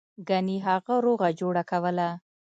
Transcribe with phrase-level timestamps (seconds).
[0.27, 2.09] ګنې هغه روغه جوړه کوله.